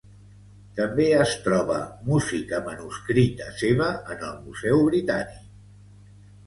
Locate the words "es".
1.17-1.33